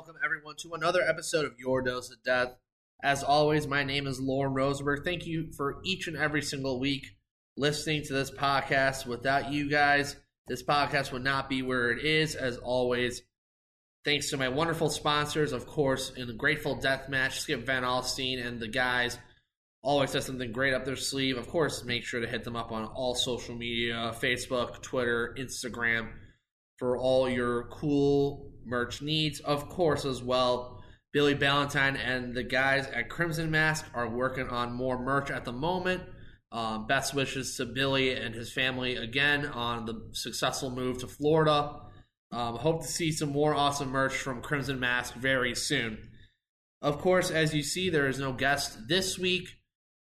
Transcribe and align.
Welcome 0.00 0.16
everyone 0.24 0.56
to 0.56 0.72
another 0.72 1.02
episode 1.02 1.44
of 1.44 1.52
Your 1.58 1.82
Dose 1.82 2.10
of 2.10 2.22
Death. 2.24 2.56
As 3.02 3.22
always, 3.22 3.66
my 3.66 3.84
name 3.84 4.06
is 4.06 4.18
Lauren 4.18 4.54
Rosenberg. 4.54 5.04
Thank 5.04 5.26
you 5.26 5.52
for 5.54 5.82
each 5.84 6.06
and 6.06 6.16
every 6.16 6.40
single 6.40 6.80
week 6.80 7.04
listening 7.58 8.02
to 8.04 8.14
this 8.14 8.30
podcast. 8.30 9.04
Without 9.04 9.52
you 9.52 9.68
guys, 9.68 10.16
this 10.48 10.62
podcast 10.62 11.12
would 11.12 11.22
not 11.22 11.50
be 11.50 11.60
where 11.60 11.90
it 11.90 12.02
is. 12.02 12.34
As 12.34 12.56
always, 12.56 13.20
thanks 14.02 14.30
to 14.30 14.38
my 14.38 14.48
wonderful 14.48 14.88
sponsors, 14.88 15.52
of 15.52 15.66
course, 15.66 16.12
in 16.16 16.26
the 16.26 16.32
Grateful 16.32 16.76
Death 16.76 17.10
Match, 17.10 17.40
Skip 17.40 17.66
Van 17.66 17.82
Alstine 17.82 18.42
and 18.42 18.58
the 18.58 18.68
guys 18.68 19.18
always 19.82 20.14
has 20.14 20.24
something 20.24 20.50
great 20.50 20.72
up 20.72 20.86
their 20.86 20.96
sleeve. 20.96 21.36
Of 21.36 21.46
course, 21.46 21.84
make 21.84 22.04
sure 22.04 22.20
to 22.20 22.26
hit 22.26 22.44
them 22.44 22.56
up 22.56 22.72
on 22.72 22.86
all 22.86 23.14
social 23.14 23.54
media 23.54 24.14
Facebook, 24.18 24.80
Twitter, 24.80 25.36
Instagram 25.38 26.08
for 26.78 26.96
all 26.96 27.28
your 27.28 27.64
cool 27.64 28.49
merch 28.64 29.02
needs. 29.02 29.40
Of 29.40 29.68
course, 29.68 30.04
as 30.04 30.22
well, 30.22 30.82
Billy 31.12 31.34
Ballantyne 31.34 31.96
and 31.96 32.34
the 32.34 32.44
guys 32.44 32.86
at 32.86 33.08
Crimson 33.08 33.50
Mask 33.50 33.84
are 33.94 34.08
working 34.08 34.48
on 34.48 34.72
more 34.72 34.98
merch 34.98 35.30
at 35.30 35.44
the 35.44 35.52
moment. 35.52 36.02
Um, 36.52 36.86
best 36.86 37.14
wishes 37.14 37.56
to 37.56 37.66
Billy 37.66 38.14
and 38.14 38.34
his 38.34 38.52
family 38.52 38.96
again 38.96 39.46
on 39.46 39.86
the 39.86 40.10
successful 40.12 40.70
move 40.70 40.98
to 40.98 41.06
Florida. 41.06 41.76
Um, 42.32 42.56
hope 42.56 42.82
to 42.82 42.88
see 42.88 43.12
some 43.12 43.30
more 43.30 43.54
awesome 43.54 43.90
merch 43.90 44.14
from 44.14 44.42
Crimson 44.42 44.78
Mask 44.78 45.14
very 45.14 45.54
soon. 45.54 45.98
Of 46.82 46.98
course, 46.98 47.30
as 47.30 47.54
you 47.54 47.62
see, 47.62 47.90
there 47.90 48.08
is 48.08 48.18
no 48.18 48.32
guest 48.32 48.88
this 48.88 49.18
week. 49.18 49.48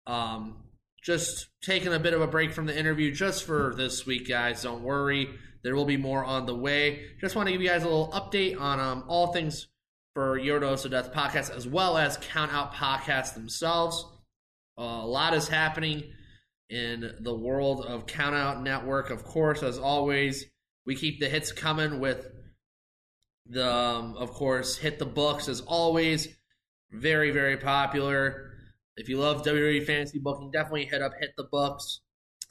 Um, 0.05 0.63
just 1.01 1.47
taking 1.63 1.93
a 1.93 1.99
bit 1.99 2.13
of 2.13 2.21
a 2.21 2.27
break 2.27 2.51
from 2.51 2.65
the 2.65 2.77
interview 2.77 3.13
just 3.13 3.43
for 3.43 3.73
this 3.75 4.05
week, 4.05 4.27
guys. 4.27 4.63
Don't 4.63 4.83
worry. 4.83 5.29
There 5.63 5.75
will 5.75 5.85
be 5.85 5.97
more 5.97 6.23
on 6.23 6.45
the 6.45 6.55
way. 6.55 7.05
Just 7.19 7.35
want 7.35 7.47
to 7.47 7.51
give 7.51 7.61
you 7.61 7.67
guys 7.67 7.83
a 7.83 7.89
little 7.89 8.11
update 8.11 8.59
on 8.59 8.79
um, 8.79 9.03
all 9.07 9.33
things 9.33 9.67
for 10.13 10.37
Your 10.37 10.59
Dose 10.59 10.85
of 10.85 10.91
Death 10.91 11.13
podcast, 11.13 11.55
as 11.55 11.67
well 11.67 11.97
as 11.97 12.17
Count 12.17 12.53
Out 12.53 12.73
podcasts 12.73 13.33
themselves. 13.33 14.05
Uh, 14.77 14.83
a 14.83 15.07
lot 15.07 15.33
is 15.33 15.47
happening 15.47 16.11
in 16.69 17.15
the 17.19 17.35
world 17.35 17.85
of 17.85 18.05
Count 18.05 18.35
Out 18.35 18.63
Network. 18.63 19.09
Of 19.09 19.23
course, 19.23 19.61
as 19.63 19.77
always, 19.77 20.45
we 20.85 20.95
keep 20.95 21.19
the 21.19 21.29
hits 21.29 21.51
coming 21.51 21.99
with 21.99 22.25
the, 23.45 23.71
um, 23.71 24.15
of 24.15 24.31
course, 24.31 24.77
Hit 24.77 24.99
the 24.99 25.05
Books, 25.05 25.49
as 25.49 25.61
always. 25.61 26.27
Very, 26.91 27.31
very 27.31 27.57
popular. 27.57 28.51
If 28.95 29.09
you 29.09 29.17
love 29.17 29.43
WWE 29.43 29.85
Fantasy 29.85 30.19
Booking, 30.19 30.51
definitely 30.51 30.85
hit 30.85 31.01
up 31.01 31.13
Hit 31.19 31.31
the 31.37 31.43
Books 31.43 32.01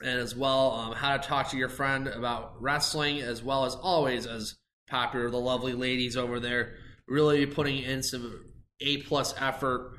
and 0.01 0.19
as 0.19 0.35
well 0.35 0.71
um, 0.71 0.93
how 0.93 1.17
to 1.17 1.27
talk 1.27 1.49
to 1.49 1.57
your 1.57 1.69
friend 1.69 2.07
about 2.07 2.61
wrestling, 2.61 3.21
as 3.21 3.43
well 3.43 3.65
as 3.65 3.75
always 3.75 4.25
as 4.25 4.55
popular 4.87 5.29
the 5.29 5.39
lovely 5.39 5.73
ladies 5.73 6.17
over 6.17 6.39
there 6.39 6.75
really 7.09 7.45
putting 7.45 7.83
in 7.83 8.03
some 8.03 8.45
A 8.79 8.97
plus 8.97 9.33
effort, 9.37 9.97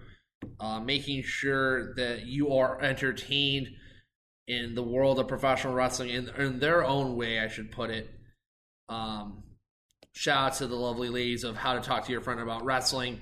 uh, 0.59 0.81
making 0.81 1.23
sure 1.25 1.95
that 1.95 2.27
you 2.27 2.55
are 2.55 2.81
entertained 2.81 3.69
in 4.47 4.75
the 4.75 4.83
world 4.83 5.19
of 5.19 5.29
professional 5.29 5.75
wrestling 5.75 6.11
in, 6.11 6.29
in 6.39 6.59
their 6.59 6.85
own 6.85 7.17
way, 7.17 7.39
I 7.39 7.49
should 7.49 7.71
put 7.71 7.91
it. 7.91 8.09
Um, 8.89 9.43
shout 10.13 10.53
out 10.53 10.59
to 10.59 10.67
the 10.67 10.77
lovely 10.77 11.09
ladies 11.09 11.45
of 11.45 11.57
how 11.57 11.75
to 11.75 11.81
talk 11.81 12.07
to 12.07 12.13
your 12.13 12.21
friend 12.21 12.41
about 12.41 12.65
wrestling. 12.65 13.21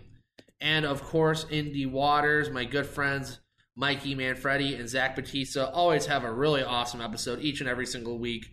And 0.61 0.87
of 0.87 1.03
course, 1.03 1.45
Indie 1.47 1.91
Waters, 1.91 2.51
my 2.51 2.65
good 2.65 2.87
friends 2.87 3.41
Mikey 3.79 4.17
Manfredi 4.17 4.75
and 4.75 4.89
Zach 4.89 5.15
Batista 5.15 5.71
always 5.71 6.07
have 6.07 6.25
a 6.25 6.33
really 6.33 6.65
awesome 6.65 7.01
episode 7.01 7.41
each 7.41 7.61
and 7.61 7.71
every 7.71 7.87
single 7.87 8.19
week. 8.19 8.51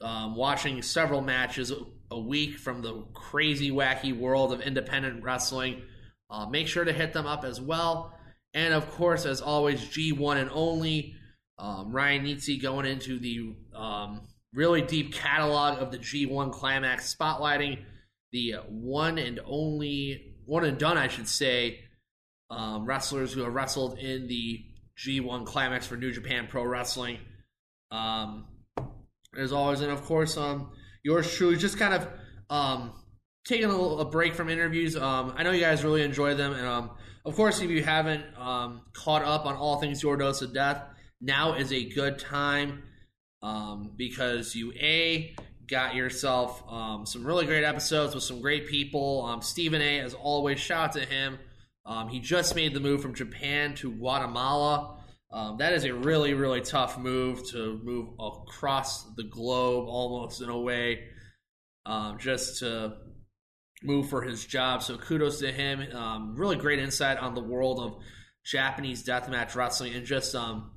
Um, 0.00 0.36
watching 0.36 0.80
several 0.80 1.20
matches 1.22 1.72
a 2.12 2.20
week 2.20 2.58
from 2.58 2.80
the 2.80 3.04
crazy, 3.14 3.72
wacky 3.72 4.16
world 4.16 4.52
of 4.52 4.60
independent 4.60 5.24
wrestling. 5.24 5.82
Uh, 6.30 6.46
make 6.46 6.68
sure 6.68 6.84
to 6.84 6.92
hit 6.92 7.12
them 7.12 7.26
up 7.26 7.44
as 7.44 7.60
well. 7.60 8.16
And 8.52 8.72
of 8.72 8.88
course, 8.92 9.26
as 9.26 9.40
always, 9.40 9.80
G1 9.80 10.36
and 10.36 10.50
only 10.52 11.16
um, 11.58 11.90
Ryan 11.90 12.22
Nietzsche 12.22 12.56
going 12.56 12.86
into 12.86 13.18
the 13.18 13.56
um, 13.74 14.20
really 14.52 14.82
deep 14.82 15.12
catalog 15.12 15.82
of 15.82 15.90
the 15.90 15.98
G1 15.98 16.52
Climax, 16.52 17.12
spotlighting 17.12 17.80
the 18.30 18.54
one 18.68 19.18
and 19.18 19.40
only, 19.44 20.36
one 20.44 20.64
and 20.64 20.78
done, 20.78 20.96
I 20.96 21.08
should 21.08 21.28
say, 21.28 21.80
um, 22.50 22.84
wrestlers 22.86 23.32
who 23.32 23.42
have 23.42 23.52
wrestled 23.52 23.98
in 23.98 24.26
the 24.26 24.64
G1 24.98 25.46
Climax 25.46 25.86
for 25.86 25.96
New 25.96 26.12
Japan 26.12 26.46
Pro 26.48 26.64
Wrestling. 26.64 27.18
Um, 27.90 28.46
as 29.36 29.52
always, 29.52 29.80
and 29.80 29.90
of 29.90 30.02
course, 30.02 30.36
um, 30.36 30.72
yours 31.02 31.32
truly, 31.34 31.56
just 31.56 31.78
kind 31.78 31.94
of 31.94 32.08
um, 32.50 32.92
taking 33.44 33.66
a, 33.66 33.68
little, 33.68 34.00
a 34.00 34.04
break 34.04 34.34
from 34.34 34.48
interviews. 34.48 34.96
Um, 34.96 35.34
I 35.36 35.42
know 35.42 35.50
you 35.50 35.60
guys 35.60 35.84
really 35.84 36.02
enjoy 36.02 36.34
them, 36.34 36.52
and 36.52 36.66
um, 36.66 36.90
of 37.24 37.34
course, 37.34 37.60
if 37.60 37.70
you 37.70 37.82
haven't 37.82 38.24
um, 38.38 38.82
caught 38.92 39.22
up 39.22 39.46
on 39.46 39.56
all 39.56 39.80
things 39.80 40.02
Your 40.02 40.16
Dose 40.16 40.42
of 40.42 40.52
Death, 40.52 40.82
now 41.20 41.54
is 41.54 41.72
a 41.72 41.88
good 41.88 42.18
time 42.18 42.82
um, 43.42 43.92
because 43.96 44.54
you 44.54 44.72
a 44.74 45.34
got 45.66 45.94
yourself 45.94 46.62
um, 46.70 47.06
some 47.06 47.26
really 47.26 47.46
great 47.46 47.64
episodes 47.64 48.14
with 48.14 48.24
some 48.24 48.40
great 48.40 48.66
people. 48.66 49.24
Um, 49.24 49.40
Stephen 49.40 49.80
A. 49.80 50.00
As 50.00 50.14
always, 50.14 50.60
shout 50.60 50.90
out 50.90 50.92
to 50.92 51.06
him. 51.06 51.38
Um, 51.86 52.08
he 52.08 52.20
just 52.20 52.54
made 52.54 52.74
the 52.74 52.80
move 52.80 53.02
from 53.02 53.14
Japan 53.14 53.74
to 53.76 53.90
Guatemala. 53.92 54.98
Um, 55.30 55.58
that 55.58 55.72
is 55.72 55.84
a 55.84 55.92
really, 55.92 56.32
really 56.32 56.60
tough 56.60 56.96
move 56.96 57.46
to 57.50 57.80
move 57.82 58.10
across 58.18 59.04
the 59.14 59.24
globe 59.24 59.88
almost 59.88 60.40
in 60.40 60.48
a 60.48 60.58
way, 60.58 61.08
um, 61.84 62.18
just 62.18 62.60
to 62.60 62.94
move 63.82 64.08
for 64.08 64.22
his 64.22 64.44
job. 64.46 64.82
So 64.82 64.96
kudos 64.96 65.40
to 65.40 65.52
him. 65.52 65.94
Um, 65.94 66.36
really 66.36 66.56
great 66.56 66.78
insight 66.78 67.18
on 67.18 67.34
the 67.34 67.42
world 67.42 67.80
of 67.80 67.98
Japanese 68.44 69.04
deathmatch 69.04 69.54
wrestling 69.54 69.94
and 69.94 70.06
just 70.06 70.34
um, 70.34 70.70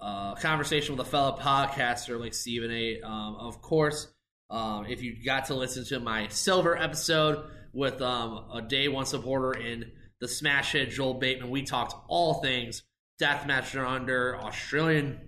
uh, 0.00 0.34
conversation 0.36 0.96
with 0.96 1.06
a 1.06 1.10
fellow 1.10 1.36
podcaster 1.38 2.18
like 2.18 2.34
Stephen 2.34 2.70
A. 2.70 3.00
Um, 3.02 3.36
of 3.36 3.60
course, 3.60 4.08
um, 4.50 4.86
if 4.86 5.02
you 5.02 5.22
got 5.24 5.46
to 5.46 5.54
listen 5.54 5.84
to 5.86 6.00
my 6.00 6.28
silver 6.28 6.76
episode 6.76 7.50
with 7.72 8.00
a 8.00 8.64
day 8.66 8.88
one 8.88 9.06
supporter 9.06 9.52
in 9.52 9.92
the 10.20 10.28
smash 10.28 10.72
hit 10.72 10.90
Joel 10.90 11.14
Bateman. 11.14 11.50
We 11.50 11.62
talked 11.62 11.94
all 12.08 12.34
things 12.34 12.82
deathmatch 13.20 13.76
under 13.76 14.36
Australian 14.36 15.20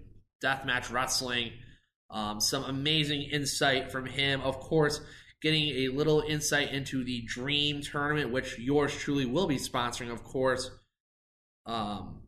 deathmatch 0.43 0.93
wrestling. 0.93 1.53
Um, 2.11 2.41
some 2.41 2.65
amazing 2.65 3.23
insight 3.23 3.93
from 3.93 4.07
him. 4.07 4.41
Of 4.41 4.59
course, 4.59 5.01
getting 5.43 5.69
a 5.69 5.89
little 5.89 6.23
insight 6.23 6.73
into 6.73 7.05
the 7.05 7.23
Dream 7.23 7.83
Tournament, 7.83 8.33
which 8.33 8.59
yours 8.59 8.95
truly 8.95 9.27
will 9.27 9.47
be 9.47 9.57
sponsoring, 9.57 10.11
of 10.11 10.25
course. 10.25 10.71
Um, 11.67 12.23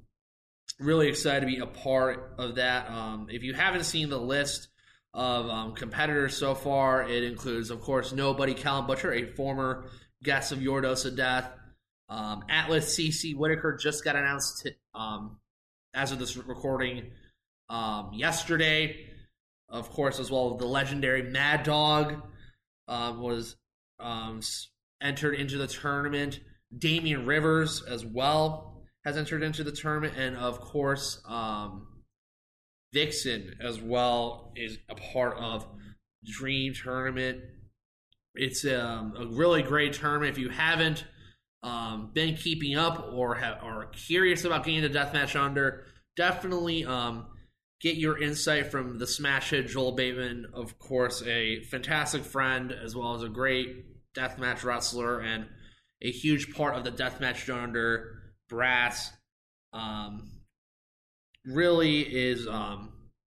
really 0.78 1.08
excited 1.08 1.40
to 1.40 1.46
be 1.46 1.58
a 1.58 1.66
part 1.66 2.34
of 2.38 2.56
that. 2.56 2.90
Um, 2.90 3.26
if 3.30 3.42
you 3.42 3.54
haven't 3.54 3.84
seen 3.84 4.08
the 4.08 4.20
list 4.20 4.68
of 5.14 5.46
um, 5.46 5.74
competitors 5.74 6.36
so 6.36 6.54
far, 6.54 7.08
it 7.08 7.24
includes, 7.24 7.70
of 7.70 7.80
course, 7.80 8.12
nobody 8.12 8.54
Callum 8.54 8.86
Butcher, 8.86 9.12
a 9.12 9.26
former 9.34 9.86
guest 10.22 10.52
of 10.52 10.62
Your 10.62 10.80
Dose 10.80 11.04
of 11.04 11.16
Death. 11.16 11.50
Um, 12.12 12.44
Atlas 12.50 12.94
CC 12.94 13.34
Whitaker 13.34 13.74
just 13.74 14.04
got 14.04 14.16
announced 14.16 14.68
um, 14.94 15.38
as 15.94 16.12
of 16.12 16.18
this 16.18 16.36
recording 16.36 17.10
um, 17.70 18.10
yesterday. 18.12 19.06
Of 19.70 19.88
course, 19.88 20.20
as 20.20 20.30
well, 20.30 20.58
the 20.58 20.66
legendary 20.66 21.22
Mad 21.22 21.62
Dog 21.62 22.22
um, 22.86 23.22
was 23.22 23.56
um, 23.98 24.42
entered 25.00 25.36
into 25.36 25.56
the 25.56 25.66
tournament. 25.66 26.40
Damian 26.76 27.24
Rivers 27.24 27.82
as 27.82 28.04
well 28.04 28.82
has 29.06 29.16
entered 29.16 29.42
into 29.42 29.64
the 29.64 29.72
tournament, 29.72 30.12
and 30.18 30.36
of 30.36 30.60
course, 30.60 31.18
um, 31.26 31.86
Vixen 32.92 33.54
as 33.58 33.80
well 33.80 34.52
is 34.54 34.76
a 34.90 34.94
part 34.96 35.38
of 35.38 35.66
Dream 36.26 36.74
Tournament. 36.74 37.40
It's 38.34 38.66
a 38.66 39.10
really 39.30 39.62
great 39.62 39.94
tournament. 39.94 40.32
If 40.32 40.38
you 40.38 40.50
haven't 40.50 41.04
um, 41.62 42.10
been 42.12 42.36
keeping 42.36 42.76
up 42.76 43.10
or 43.12 43.36
have, 43.36 43.62
are 43.62 43.86
curious 43.86 44.44
about 44.44 44.64
getting 44.64 44.82
into 44.82 44.98
Deathmatch 44.98 45.38
Under, 45.38 45.84
definitely 46.16 46.84
um, 46.84 47.26
get 47.80 47.96
your 47.96 48.20
insight 48.20 48.70
from 48.70 48.98
the 48.98 49.06
smash 49.06 49.50
hit 49.50 49.68
Joel 49.68 49.92
Bateman. 49.92 50.46
Of 50.54 50.78
course, 50.78 51.22
a 51.22 51.62
fantastic 51.64 52.24
friend 52.24 52.72
as 52.72 52.96
well 52.96 53.14
as 53.14 53.22
a 53.22 53.28
great 53.28 53.86
deathmatch 54.14 54.64
wrestler 54.64 55.20
and 55.20 55.46
a 56.02 56.10
huge 56.10 56.54
part 56.54 56.76
of 56.76 56.84
the 56.84 56.92
Deathmatch 56.92 57.52
Under 57.52 58.22
brass. 58.48 59.10
Um, 59.72 60.32
really 61.44 62.00
is 62.00 62.46
um, 62.46 62.92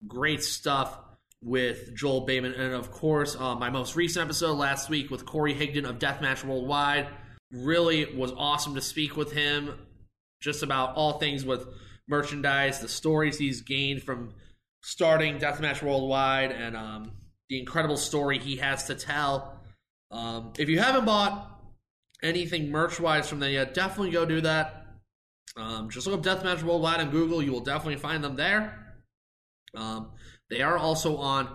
great 0.07 0.43
stuff 0.43 0.99
with 1.43 1.95
Joel 1.95 2.23
Bateman. 2.23 2.55
And 2.55 2.75
of 2.75 2.91
course, 2.91 3.37
uh, 3.39 3.55
my 3.55 3.71
most 3.71 3.95
recent 3.95 4.25
episode 4.25 4.55
last 4.55 4.89
week 4.89 5.11
with 5.11 5.25
Corey 5.25 5.55
Higdon 5.55 5.89
of 5.89 5.99
Deathmatch 5.99 6.45
Worldwide 6.45 7.09
really 7.65 8.15
was 8.15 8.33
awesome 8.33 8.75
to 8.75 8.81
speak 8.81 9.17
with 9.17 9.33
him 9.33 9.75
just 10.41 10.63
about 10.63 10.97
all 10.97 11.19
things 11.19 11.45
with 11.45 11.67
merchandise, 12.09 12.81
the 12.81 12.89
stories 12.89 13.39
he's 13.39 13.63
gained 13.63 14.03
from 14.03 14.35
starting 14.83 15.39
Deathmatch 15.39 15.83
Worldwide, 15.83 16.53
and 16.53 16.77
um, 16.77 17.13
the 17.49 17.59
incredible 17.59 17.97
story 17.97 18.39
he 18.39 18.57
has 18.57 18.85
to 18.85 18.95
tell. 18.95 19.61
Um, 20.11 20.53
if 20.59 20.69
you 20.69 20.79
haven't 20.79 21.05
bought 21.05 21.51
anything 22.23 22.71
merch 22.71 23.01
wise 23.01 23.29
from 23.29 23.41
them 23.41 23.53
yet, 23.53 23.75
definitely 23.75 24.13
go 24.13 24.25
do 24.25 24.41
that. 24.43 24.87
Um, 25.57 25.91
just 25.91 26.07
look 26.07 26.19
up 26.19 26.25
Deathmatch 26.25 26.63
Worldwide 26.63 27.01
on 27.01 27.11
Google. 27.11 27.43
You 27.43 27.53
will 27.53 27.61
definitely 27.61 27.97
find 27.97 28.23
them 28.23 28.37
there. 28.37 28.97
Um, 29.75 30.11
they 30.49 30.63
are 30.63 30.79
also 30.79 31.17
on 31.17 31.49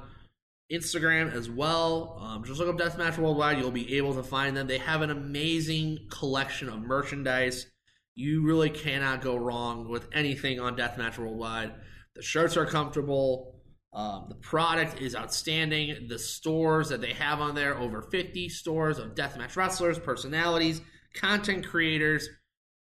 Instagram 0.71 1.33
as 1.33 1.49
well. 1.49 2.17
Um, 2.21 2.43
just 2.43 2.59
look 2.59 2.69
up 2.69 2.77
Deathmatch 2.77 3.17
Worldwide. 3.17 3.57
You'll 3.57 3.71
be 3.71 3.97
able 3.97 4.13
to 4.15 4.23
find 4.23 4.55
them. 4.55 4.67
They 4.67 4.77
have 4.77 5.01
an 5.01 5.09
amazing 5.09 6.07
collection 6.09 6.69
of 6.69 6.81
merchandise. 6.81 7.67
You 8.15 8.43
really 8.43 8.69
cannot 8.69 9.21
go 9.21 9.35
wrong 9.35 9.89
with 9.89 10.07
anything 10.13 10.59
on 10.59 10.75
Deathmatch 10.75 11.17
Worldwide. 11.17 11.73
The 12.15 12.21
shirts 12.21 12.57
are 12.57 12.65
comfortable. 12.65 13.61
Um, 13.93 14.27
the 14.29 14.35
product 14.35 15.01
is 15.01 15.15
outstanding. 15.15 16.07
The 16.07 16.19
stores 16.19 16.89
that 16.89 17.01
they 17.01 17.13
have 17.13 17.41
on 17.41 17.55
there, 17.55 17.77
over 17.77 18.01
50 18.01 18.47
stores 18.49 18.99
of 18.99 19.15
deathmatch 19.15 19.55
wrestlers, 19.55 19.99
personalities, 19.99 20.81
content 21.13 21.67
creators, 21.67 22.29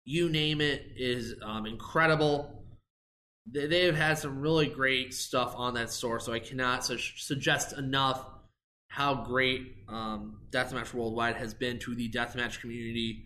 you 0.03 0.29
name 0.29 0.59
it, 0.59 0.83
is 0.95 1.35
um, 1.41 1.65
incredible 1.65 2.65
they 3.51 3.85
have 3.85 3.95
had 3.95 4.17
some 4.17 4.39
really 4.39 4.67
great 4.67 5.13
stuff 5.13 5.53
on 5.55 5.75
that 5.75 5.89
store, 5.91 6.19
so 6.19 6.33
I 6.33 6.39
cannot 6.39 6.85
su- 6.85 6.97
suggest 6.97 7.77
enough 7.77 8.25
how 8.87 9.23
great 9.25 9.75
um, 9.87 10.41
Deathmatch 10.51 10.93
Worldwide 10.93 11.35
has 11.35 11.53
been 11.53 11.79
to 11.79 11.95
the 11.95 12.09
deathmatch 12.09 12.59
community. 12.59 13.25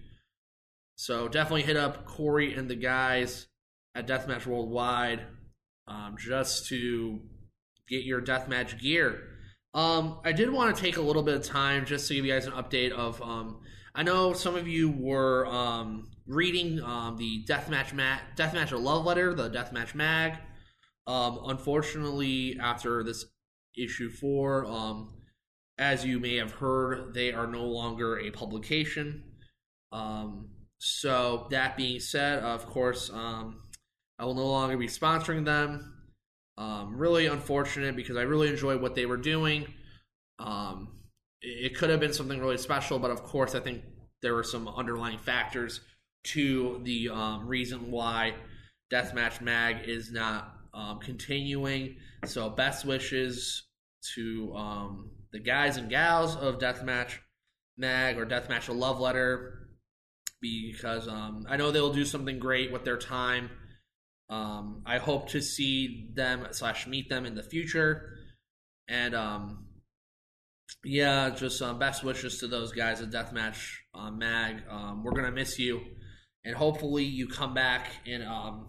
So 0.95 1.27
definitely 1.27 1.63
hit 1.63 1.77
up 1.77 2.05
Corey 2.05 2.53
and 2.53 2.69
the 2.69 2.75
guys 2.75 3.47
at 3.95 4.07
Deathmatch 4.07 4.45
Worldwide 4.45 5.21
um, 5.87 6.15
just 6.19 6.67
to 6.67 7.19
get 7.87 8.03
your 8.03 8.21
deathmatch 8.21 8.79
gear. 8.79 9.21
Um, 9.73 10.19
I 10.23 10.31
did 10.33 10.51
want 10.51 10.75
to 10.75 10.81
take 10.81 10.97
a 10.97 11.01
little 11.01 11.23
bit 11.23 11.35
of 11.35 11.43
time 11.43 11.85
just 11.85 12.07
to 12.07 12.15
give 12.15 12.25
you 12.25 12.33
guys 12.33 12.45
an 12.45 12.53
update 12.53 12.91
of. 12.91 13.21
I 13.93 14.03
know 14.03 14.33
some 14.33 14.55
of 14.55 14.67
you 14.67 14.89
were 14.89 15.45
um, 15.47 16.09
reading 16.25 16.81
um, 16.81 17.17
the 17.17 17.43
Deathmatch 17.47 17.93
ma- 17.93 18.19
Deathmatch 18.37 18.71
Love 18.79 19.05
Letter, 19.05 19.33
the 19.33 19.49
Deathmatch 19.49 19.93
Mag. 19.93 20.37
Um, 21.07 21.39
unfortunately, 21.47 22.57
after 22.61 23.03
this 23.03 23.25
issue 23.77 24.09
four, 24.09 24.65
um, 24.65 25.21
as 25.77 26.05
you 26.05 26.19
may 26.19 26.35
have 26.35 26.53
heard, 26.53 27.13
they 27.13 27.33
are 27.33 27.47
no 27.47 27.65
longer 27.65 28.19
a 28.19 28.31
publication. 28.31 29.23
Um, 29.91 30.49
so 30.77 31.47
that 31.51 31.75
being 31.75 31.99
said, 31.99 32.39
of 32.39 32.65
course, 32.67 33.09
um, 33.09 33.61
I 34.17 34.25
will 34.25 34.35
no 34.35 34.47
longer 34.47 34.77
be 34.77 34.87
sponsoring 34.87 35.43
them. 35.43 35.97
Um, 36.57 36.95
really 36.95 37.25
unfortunate 37.25 37.95
because 37.95 38.15
I 38.15 38.21
really 38.21 38.49
enjoyed 38.49 38.81
what 38.81 38.95
they 38.95 39.05
were 39.05 39.17
doing. 39.17 39.67
Um, 40.39 41.00
it 41.41 41.75
could 41.75 41.89
have 41.89 41.99
been 41.99 42.13
something 42.13 42.39
really 42.39 42.57
special, 42.57 42.99
but 42.99 43.11
of 43.11 43.23
course, 43.23 43.55
I 43.55 43.59
think 43.59 43.83
there 44.21 44.35
were 44.35 44.43
some 44.43 44.67
underlying 44.67 45.17
factors 45.17 45.81
to 46.23 46.79
the 46.83 47.09
um, 47.09 47.47
reason 47.47 47.89
why 47.89 48.35
Deathmatch 48.91 49.41
Mag 49.41 49.87
is 49.87 50.11
not 50.11 50.53
um, 50.73 50.99
continuing. 50.99 51.97
So, 52.25 52.49
best 52.49 52.85
wishes 52.85 53.63
to 54.15 54.53
um, 54.55 55.11
the 55.31 55.39
guys 55.39 55.77
and 55.77 55.89
gals 55.89 56.35
of 56.35 56.59
Deathmatch 56.59 57.17
Mag 57.77 58.17
or 58.17 58.25
Deathmatch 58.25 58.69
a 58.69 58.73
Love 58.73 58.99
Letter 58.99 59.69
because 60.41 61.07
um, 61.07 61.45
I 61.49 61.57
know 61.57 61.71
they'll 61.71 61.93
do 61.93 62.05
something 62.05 62.39
great 62.39 62.71
with 62.71 62.83
their 62.83 62.97
time. 62.97 63.49
Um, 64.29 64.81
I 64.85 64.97
hope 64.97 65.29
to 65.29 65.41
see 65.41 66.09
them 66.13 66.47
slash 66.51 66.87
meet 66.87 67.09
them 67.09 67.25
in 67.25 67.35
the 67.35 67.43
future. 67.43 68.17
And 68.87 69.13
um, 69.13 69.65
yeah, 70.83 71.29
just 71.29 71.61
um, 71.61 71.79
best 71.79 72.03
wishes 72.03 72.39
to 72.39 72.47
those 72.47 72.71
guys 72.71 73.01
at 73.01 73.11
Deathmatch 73.11 73.57
uh, 73.93 74.09
Mag. 74.11 74.63
Um, 74.69 75.03
we're 75.03 75.11
gonna 75.13 75.31
miss 75.31 75.59
you, 75.59 75.81
and 76.43 76.55
hopefully 76.55 77.03
you 77.03 77.27
come 77.27 77.53
back 77.53 77.87
in 78.05 78.23
um, 78.23 78.67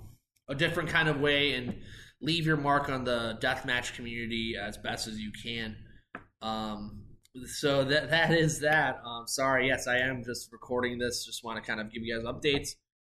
a 0.48 0.54
different 0.54 0.90
kind 0.90 1.08
of 1.08 1.20
way 1.20 1.54
and 1.54 1.74
leave 2.20 2.46
your 2.46 2.56
mark 2.56 2.88
on 2.88 3.04
the 3.04 3.38
deathmatch 3.42 3.94
community 3.96 4.54
as 4.60 4.76
best 4.78 5.08
as 5.08 5.18
you 5.18 5.32
can. 5.42 5.76
Um, 6.40 7.04
so 7.46 7.84
that 7.84 8.10
that 8.10 8.32
is 8.32 8.60
that. 8.60 9.00
Um, 9.04 9.26
sorry, 9.26 9.68
yes, 9.68 9.86
I 9.86 9.98
am 9.98 10.22
just 10.24 10.52
recording 10.52 10.98
this. 10.98 11.24
Just 11.24 11.42
want 11.44 11.62
to 11.62 11.68
kind 11.68 11.80
of 11.80 11.92
give 11.92 12.02
you 12.02 12.14
guys 12.14 12.24
updates. 12.24 12.70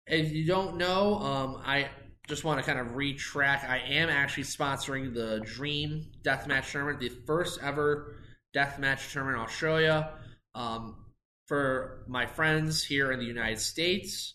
If 0.07 0.33
you 0.33 0.47
don't 0.47 0.77
know, 0.77 1.19
um, 1.21 1.63
I 1.65 1.89
just 2.27 2.43
want 2.43 2.59
to 2.59 2.67
kind 2.67 2.81
of 2.81 2.95
retrack. 2.95 3.69
I 3.69 3.79
am 3.79 4.09
actually 4.09 4.45
sponsoring 4.45 5.15
the 5.15 5.41
Dream 5.45 6.07
Deathmatch 6.23 6.73
Tournament, 6.73 7.01
the 7.01 7.11
first 7.27 7.61
ever 7.63 8.17
deathmatch 8.55 9.13
tournament 9.13 9.39
in 9.39 9.45
Australia. 9.45 10.13
Um, 10.55 11.05
for 11.47 12.05
my 12.09 12.27
friends 12.27 12.85
here 12.85 13.11
in 13.13 13.19
the 13.19 13.25
United 13.25 13.59
States, 13.59 14.35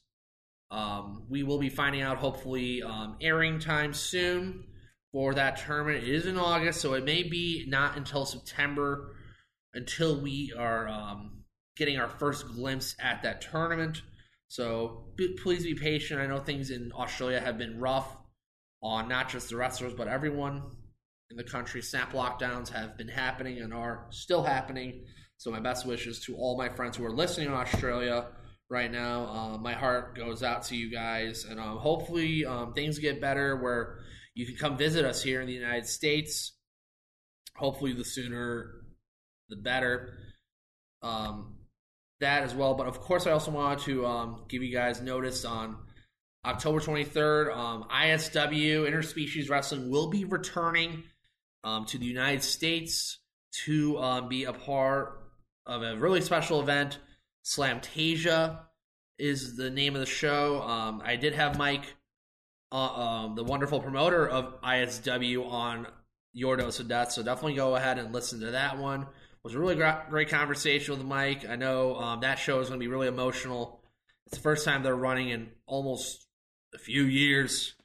um, 0.71 1.25
we 1.29 1.43
will 1.43 1.59
be 1.59 1.69
finding 1.69 2.01
out 2.01 2.17
hopefully 2.17 2.81
um, 2.81 3.17
airing 3.21 3.59
time 3.59 3.93
soon 3.93 4.63
for 5.11 5.35
that 5.35 5.57
tournament. 5.57 6.03
It 6.03 6.09
is 6.09 6.25
in 6.25 6.37
August, 6.37 6.81
so 6.81 6.93
it 6.93 7.05
may 7.05 7.23
be 7.23 7.65
not 7.67 7.97
until 7.97 8.25
September 8.25 9.15
until 9.75 10.19
we 10.19 10.53
are 10.57 10.87
um, 10.87 11.43
getting 11.75 11.99
our 11.99 12.07
first 12.07 12.47
glimpse 12.47 12.95
at 12.99 13.23
that 13.23 13.41
tournament. 13.41 14.01
So 14.47 15.05
b- 15.15 15.37
please 15.41 15.63
be 15.63 15.75
patient. 15.75 16.19
I 16.19 16.27
know 16.27 16.39
things 16.39 16.69
in 16.69 16.91
Australia 16.95 17.39
have 17.39 17.57
been 17.57 17.79
rough 17.79 18.15
on 18.81 19.07
not 19.07 19.29
just 19.29 19.49
the 19.49 19.55
wrestlers, 19.55 19.93
but 19.93 20.07
everyone 20.07 20.63
in 21.33 21.37
the 21.37 21.43
country. 21.43 21.81
Snap 21.81 22.13
lockdowns 22.13 22.69
have 22.69 22.95
been 22.95 23.07
happening 23.07 23.59
and 23.59 23.73
are 23.73 24.05
still 24.11 24.43
happening. 24.43 25.03
So 25.37 25.49
my 25.49 25.59
best 25.59 25.85
wishes 25.85 26.19
to 26.25 26.35
all 26.35 26.57
my 26.57 26.69
friends 26.69 26.95
who 26.95 27.05
are 27.05 27.11
listening 27.11 27.47
in 27.47 27.53
Australia 27.53 28.27
right 28.69 28.91
now. 28.91 29.25
Uh, 29.25 29.57
my 29.57 29.73
heart 29.73 30.15
goes 30.15 30.43
out 30.43 30.63
to 30.65 30.75
you 30.75 30.91
guys, 30.91 31.45
and 31.49 31.59
um, 31.59 31.77
hopefully 31.77 32.45
um, 32.45 32.73
things 32.73 32.99
get 32.99 33.19
better 33.19 33.57
where 33.57 33.99
you 34.35 34.45
can 34.45 34.55
come 34.55 34.77
visit 34.77 35.05
us 35.05 35.23
here 35.23 35.41
in 35.41 35.47
the 35.47 35.53
United 35.53 35.87
States. 35.87 36.53
Hopefully, 37.55 37.93
the 37.93 38.05
sooner 38.05 38.75
the 39.49 39.55
better. 39.55 40.17
Um, 41.01 41.55
that 42.19 42.43
as 42.43 42.55
well, 42.55 42.75
but 42.75 42.87
of 42.87 43.01
course, 43.01 43.27
I 43.27 43.31
also 43.31 43.51
wanted 43.51 43.79
to 43.85 44.05
um, 44.05 44.45
give 44.47 44.63
you 44.63 44.71
guys 44.71 45.01
notice 45.01 45.43
on 45.43 45.77
October 46.45 46.79
23rd. 46.79 47.53
Um, 47.53 47.85
ISW 47.91 48.89
Interspecies 48.89 49.49
Wrestling 49.49 49.89
will 49.89 50.09
be 50.09 50.23
returning 50.23 51.03
um, 51.63 51.85
to 51.85 51.97
the 51.97 52.05
United 52.05 52.43
States 52.43 53.19
to 53.65 53.97
um, 53.99 54.29
be 54.29 54.43
a 54.45 54.53
part 54.53 55.19
of 55.65 55.81
a 55.81 55.95
really 55.97 56.21
special 56.21 56.61
event. 56.61 56.99
Slamtasia 57.45 58.59
is 59.19 59.55
the 59.55 59.69
name 59.69 59.95
of 59.95 59.99
the 59.99 60.05
show. 60.05 60.61
Um, 60.61 61.01
I 61.05 61.15
did 61.15 61.33
have 61.33 61.57
Mike, 61.57 61.85
uh, 62.71 62.75
um, 62.75 63.35
the 63.35 63.43
wonderful 63.43 63.79
promoter 63.79 64.27
of 64.27 64.61
ISW, 64.61 65.49
on 65.49 65.87
Your 66.33 66.57
Dose 66.57 66.79
of 66.79 66.87
Death, 66.87 67.11
so 67.11 67.23
definitely 67.23 67.55
go 67.55 67.75
ahead 67.75 67.99
and 67.99 68.13
listen 68.13 68.39
to 68.41 68.51
that 68.51 68.77
one. 68.77 69.01
It 69.01 69.07
was 69.43 69.55
a 69.55 69.59
really 69.59 69.75
great, 69.75 70.09
great 70.09 70.29
conversation 70.29 70.97
with 70.97 71.05
Mike. 71.05 71.47
I 71.47 71.55
know 71.55 71.95
um, 71.95 72.21
that 72.21 72.39
show 72.39 72.59
is 72.59 72.69
going 72.69 72.79
to 72.79 72.83
be 72.83 72.91
really 72.91 73.07
emotional. 73.07 73.81
It's 74.25 74.37
the 74.37 74.41
first 74.41 74.65
time 74.65 74.83
they're 74.83 74.95
running 74.95 75.29
in 75.29 75.49
almost 75.65 76.25
a 76.73 76.77
few 76.77 77.03
years. 77.03 77.75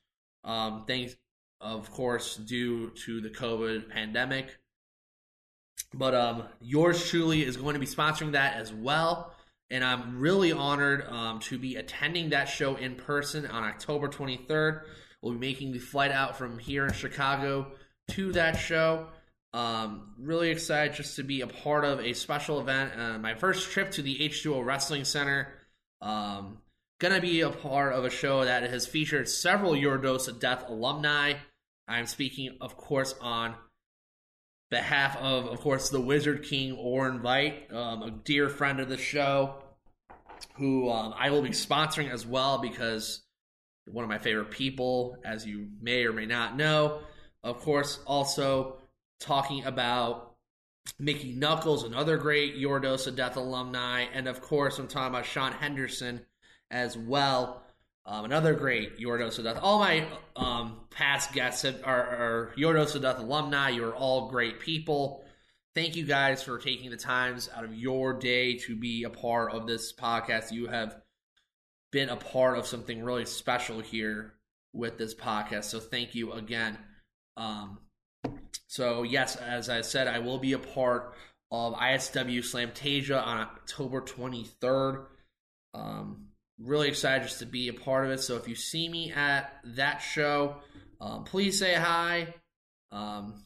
Um, 0.45 0.85
thanks, 0.87 1.17
of 1.61 1.91
course, 1.91 2.37
due 2.37 2.91
to 3.05 3.21
the 3.21 3.31
COVID 3.31 3.89
pandemic. 3.89 4.57
But 5.95 6.15
um, 6.15 6.45
yours 6.61 7.09
truly 7.09 7.43
is 7.43 7.57
going 7.57 7.75
to 7.75 7.81
be 7.81 7.87
sponsoring 7.87 8.33
that 8.33 8.57
as 8.57 8.73
well. 8.73 9.35
And 9.71 9.85
I'm 9.85 10.19
really 10.19 10.53
honored 10.53 11.07
um, 11.09 11.41
to 11.41 11.59
be 11.59 11.77
attending 11.77 12.31
that 12.31 12.49
show 12.49 12.77
in 12.77 12.95
person 12.95 13.47
on 13.47 13.65
October 13.65 14.09
23rd. 14.09 14.83
We'll 15.21 15.35
be 15.35 15.39
making 15.39 15.73
the 15.73 15.79
flight 15.79 16.11
out 16.11 16.39
from 16.39 16.59
here 16.59 16.87
in 16.87 16.93
Chicago 16.93 17.73
to 18.13 18.33
that 18.33 18.57
show. 18.57 19.09
Um, 19.53 20.15
really 20.19 20.51
excited 20.51 20.95
just 20.95 21.17
to 21.17 21.23
be 21.23 21.41
a 21.41 21.47
part 21.47 21.85
of 21.85 22.01
a 22.01 22.13
special 22.13 22.61
event. 22.61 22.93
Uh, 22.99 23.19
my 23.19 23.35
first 23.35 23.71
trip 23.71 23.91
to 23.93 24.03
the 24.03 24.19
H2O 24.19 24.65
Wrestling 24.65 25.05
Center 25.05 25.49
Um, 26.01 26.59
gonna 26.99 27.21
be 27.21 27.41
a 27.41 27.51
part 27.51 27.93
of 27.93 28.05
a 28.05 28.11
show 28.11 28.45
that 28.45 28.65
has 28.65 28.87
featured 28.87 29.29
several 29.29 29.77
Your 29.77 29.99
Dose 29.99 30.29
of 30.29 30.41
Death 30.41 30.69
alumni. 30.69 31.35
I'm 31.87 32.07
speaking, 32.07 32.57
of 32.61 32.77
course, 32.77 33.15
on 33.21 33.55
behalf 34.71 35.17
of, 35.17 35.47
of 35.47 35.61
course, 35.61 35.89
the 35.89 36.01
Wizard 36.01 36.45
King 36.45 36.73
Orin 36.73 37.21
Veidt, 37.21 37.73
um, 37.73 38.03
a 38.03 38.11
dear 38.11 38.49
friend 38.49 38.81
of 38.81 38.89
the 38.89 38.99
show, 38.99 39.63
who 40.57 40.91
um, 40.91 41.15
I 41.17 41.31
will 41.31 41.43
be 41.43 41.51
sponsoring 41.51 42.11
as 42.11 42.27
well 42.27 42.59
because 42.59 43.23
one 43.87 44.05
of 44.05 44.11
my 44.11 44.19
favorite 44.19 44.51
people, 44.51 45.17
as 45.25 45.47
you 45.47 45.69
may 45.81 46.05
or 46.05 46.13
may 46.13 46.27
not 46.27 46.57
know. 46.57 47.01
Of 47.43 47.61
course, 47.61 48.01
also 48.07 48.79
talking 49.21 49.65
about 49.65 50.35
Mickie 50.99 51.33
Knuckles, 51.33 51.85
another 51.85 52.17
great 52.17 52.57
Your 52.57 52.81
Dose 52.81 53.07
of 53.07 53.17
Death 53.17 53.37
alumni, 53.37 54.07
and 54.13 54.27
of 54.27 54.41
course, 54.41 54.79
I'm 54.79 54.89
talking 54.89 55.15
about 55.15 55.27
Sean 55.27 55.53
Henderson 55.53 56.27
as 56.71 56.97
well. 56.97 57.63
Um, 58.07 58.25
another 58.25 58.55
great 58.55 58.99
of 59.39 59.45
Death. 59.45 59.59
All 59.61 59.79
my 59.79 60.07
um, 60.35 60.81
past 60.91 61.33
guests 61.33 61.65
are, 61.65 61.75
are 61.85 62.53
Dose 62.57 62.95
of 62.95 63.03
Death 63.03 63.19
alumni. 63.19 63.69
You're 63.69 63.95
all 63.95 64.31
great 64.31 64.61
people. 64.61 65.25
Thank 65.75 65.95
you 65.95 66.07
guys 66.07 66.43
for 66.43 66.59
taking 66.59 66.91
the 66.91 66.97
times 66.97 67.51
out 67.55 67.65
of 67.65 67.75
your 67.75 68.15
day 68.15 68.57
to 68.61 68.75
be 68.75 69.05
a 69.05 69.11
part 69.11 69.53
of 69.53 69.67
this 69.67 69.93
podcast. 69.93 70.53
You 70.53 70.69
have 70.69 70.97
been 71.93 72.09
a 72.09 72.17
part 72.17 72.59
of 72.59 72.67
something 72.67 73.03
really 73.03 73.27
special 73.27 73.81
here 73.81 74.35
with 74.73 74.97
this 74.97 75.15
podcast. 75.15 75.65
So 75.65 75.79
thank 75.79 76.15
you 76.15 76.33
again. 76.33 76.79
Um, 77.37 77.79
so 78.67 79.03
yes, 79.03 79.37
as 79.37 79.69
I 79.69 79.83
said, 79.83 80.09
I 80.09 80.19
will 80.21 80.39
be 80.39 80.55
a 80.55 80.59
part 80.59 81.15
of 81.51 81.75
ISW 81.75 82.41
Slamtasia 82.41 83.23
on 83.23 83.39
October 83.39 84.01
23rd. 84.01 85.05
Um, 85.75 86.28
really 86.59 86.89
excited 86.89 87.27
just 87.27 87.39
to 87.39 87.47
be 87.47 87.69
a 87.69 87.73
part 87.73 88.05
of 88.05 88.11
it. 88.11 88.21
So 88.21 88.37
if 88.37 88.49
you 88.49 88.55
see 88.55 88.89
me 88.89 89.13
at 89.13 89.53
that 89.77 89.99
show, 89.99 90.57
um, 91.01 91.25
please 91.25 91.59
say 91.59 91.75
hi. 91.75 92.35
Um, 92.91 93.43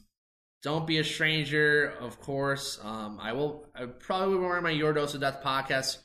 don't 0.63 0.87
be 0.87 0.99
a 0.99 1.05
stranger, 1.05 1.93
of 2.01 2.21
course. 2.21 2.79
Um, 2.83 3.19
I 3.21 3.33
will. 3.33 3.67
I 3.75 3.87
probably 3.87 4.39
wear 4.39 4.61
my 4.61 4.71
Your 4.71 4.93
Dose 4.93 5.15
of 5.15 5.21
Death 5.21 5.43
podcast 5.45 5.99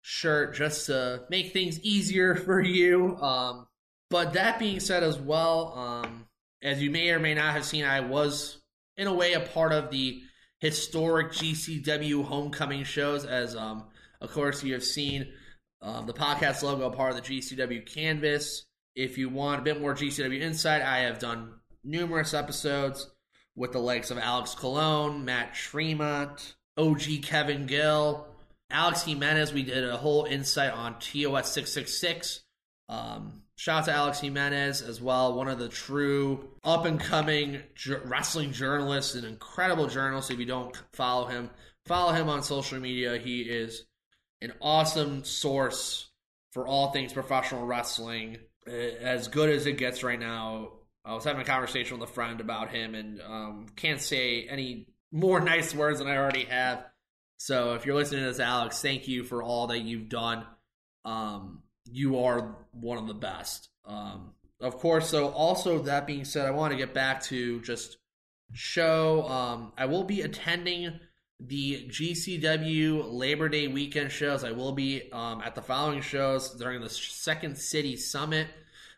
shirt 0.00 0.54
just 0.54 0.86
to 0.86 1.24
make 1.28 1.52
things 1.52 1.78
easier 1.80 2.34
for 2.36 2.60
you. 2.60 3.16
Um, 3.18 3.66
but 4.10 4.32
that 4.32 4.58
being 4.58 4.80
said, 4.80 5.02
as 5.02 5.18
well, 5.18 5.74
um, 5.76 6.26
as 6.62 6.82
you 6.82 6.90
may 6.90 7.10
or 7.10 7.18
may 7.18 7.34
not 7.34 7.52
have 7.52 7.64
seen, 7.64 7.84
I 7.84 8.00
was 8.00 8.58
in 8.96 9.06
a 9.06 9.14
way 9.14 9.34
a 9.34 9.40
part 9.40 9.72
of 9.72 9.90
the 9.90 10.22
historic 10.58 11.32
GCW 11.32 12.24
homecoming 12.24 12.84
shows. 12.84 13.24
As 13.24 13.54
um, 13.54 13.84
of 14.20 14.30
course 14.32 14.62
you 14.62 14.72
have 14.72 14.84
seen 14.84 15.32
um, 15.82 16.06
the 16.06 16.14
podcast 16.14 16.62
logo, 16.62 16.88
part 16.90 17.14
of 17.14 17.16
the 17.16 17.40
GCW 17.40 17.84
canvas. 17.84 18.64
If 18.94 19.18
you 19.18 19.28
want 19.28 19.60
a 19.60 19.64
bit 19.64 19.80
more 19.80 19.94
GCW 19.94 20.40
insight, 20.40 20.82
I 20.82 21.00
have 21.00 21.18
done 21.18 21.54
numerous 21.82 22.34
episodes 22.34 23.10
with 23.56 23.72
the 23.72 23.78
likes 23.78 24.10
of 24.10 24.18
Alex 24.18 24.54
Colon, 24.54 25.24
Matt 25.24 25.54
Tremont, 25.54 26.54
OG 26.76 27.22
Kevin 27.22 27.66
Gill, 27.66 28.26
Alex 28.70 29.02
Jimenez. 29.02 29.52
We 29.52 29.62
did 29.62 29.84
a 29.84 29.96
whole 29.96 30.24
insight 30.24 30.72
on 30.72 30.94
TOS 31.00 31.52
666. 31.52 32.40
Um, 32.88 33.42
shout 33.56 33.80
out 33.80 33.84
to 33.86 33.92
Alex 33.92 34.20
Jimenez 34.20 34.82
as 34.82 35.00
well, 35.00 35.34
one 35.34 35.48
of 35.48 35.58
the 35.58 35.68
true 35.68 36.50
up 36.62 36.84
and 36.84 37.00
coming 37.00 37.62
ju- 37.74 38.00
wrestling 38.04 38.52
journalists, 38.52 39.14
an 39.14 39.24
incredible 39.24 39.88
journalist. 39.88 40.30
If 40.30 40.38
you 40.38 40.46
don't 40.46 40.80
follow 40.92 41.26
him, 41.26 41.50
follow 41.86 42.12
him 42.12 42.28
on 42.28 42.42
social 42.42 42.78
media. 42.78 43.18
He 43.18 43.40
is 43.42 43.84
an 44.42 44.52
awesome 44.60 45.24
source 45.24 46.08
for 46.52 46.66
all 46.66 46.90
things 46.90 47.12
professional 47.12 47.64
wrestling. 47.64 48.38
As 48.66 49.28
good 49.28 49.50
as 49.50 49.66
it 49.66 49.78
gets 49.78 50.02
right 50.02 50.20
now. 50.20 50.72
I 51.04 51.14
was 51.14 51.24
having 51.24 51.42
a 51.42 51.44
conversation 51.44 51.98
with 51.98 52.08
a 52.08 52.12
friend 52.12 52.40
about 52.40 52.70
him 52.70 52.94
and 52.94 53.20
um, 53.22 53.66
can't 53.74 54.00
say 54.00 54.46
any 54.48 54.86
more 55.10 55.40
nice 55.44 55.74
words 55.74 55.98
than 55.98 56.08
I 56.08 56.16
already 56.16 56.44
have. 56.44 56.84
So 57.38 57.74
if 57.74 57.84
you're 57.84 57.96
listening 57.96 58.20
to 58.20 58.28
this, 58.28 58.38
Alex, 58.38 58.80
thank 58.80 59.08
you 59.08 59.24
for 59.24 59.42
all 59.42 59.66
that 59.68 59.80
you've 59.80 60.08
done. 60.08 60.44
Um, 61.04 61.62
you 61.90 62.20
are 62.20 62.56
one 62.70 62.98
of 62.98 63.08
the 63.08 63.14
best. 63.14 63.68
Um, 63.84 64.34
of 64.60 64.78
course, 64.78 65.08
so 65.08 65.30
also 65.30 65.80
that 65.80 66.06
being 66.06 66.24
said, 66.24 66.46
I 66.46 66.52
want 66.52 66.70
to 66.70 66.78
get 66.78 66.94
back 66.94 67.20
to 67.24 67.60
just 67.62 67.98
show. 68.52 69.26
Um, 69.26 69.72
I 69.76 69.86
will 69.86 70.04
be 70.04 70.20
attending 70.20 71.00
the 71.46 71.88
GCW 71.88 73.12
Labor 73.12 73.48
Day 73.48 73.68
weekend 73.68 74.12
shows. 74.12 74.44
I 74.44 74.52
will 74.52 74.72
be 74.72 75.10
um, 75.12 75.40
at 75.42 75.54
the 75.54 75.62
following 75.62 76.00
shows 76.00 76.50
during 76.54 76.80
the 76.80 76.90
Second 76.90 77.58
City 77.58 77.96
Summit. 77.96 78.48